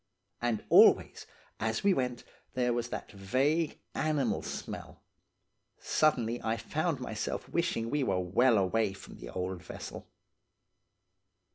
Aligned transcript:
"And 0.41 0.63
always, 0.69 1.27
as 1.59 1.83
we 1.83 1.93
went, 1.93 2.23
there 2.55 2.73
was 2.73 2.89
that 2.89 3.11
vague, 3.11 3.77
animal 3.93 4.41
smell; 4.41 5.03
suddenly 5.77 6.41
I 6.43 6.57
found 6.57 6.99
myself 6.99 7.47
wishing 7.47 7.91
we 7.91 8.01
were 8.01 8.19
well 8.19 8.57
away 8.57 8.93
from 8.93 9.17
the 9.19 9.29
old 9.29 9.61
vessel. 9.61 10.07